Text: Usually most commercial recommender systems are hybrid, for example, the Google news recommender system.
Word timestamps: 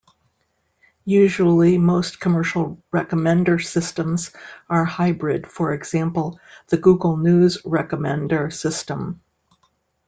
Usually 1.05 1.77
most 1.77 2.19
commercial 2.19 2.81
recommender 2.91 3.63
systems 3.63 4.31
are 4.67 4.83
hybrid, 4.83 5.45
for 5.45 5.73
example, 5.73 6.39
the 6.69 6.77
Google 6.77 7.17
news 7.17 7.61
recommender 7.61 8.51
system. 8.51 9.21